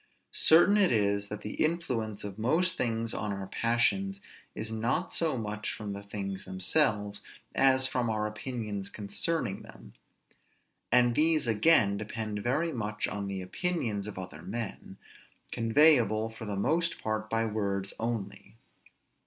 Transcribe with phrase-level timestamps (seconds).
[0.31, 4.19] Certain it is, that the influence of most things on our passions
[4.55, 7.21] is not so much from the things themselves,
[7.53, 9.93] as from our opinions concerning them;
[10.91, 14.97] and these again depend very much on the opinions of other men,
[15.51, 18.55] conveyable for the most part by words only.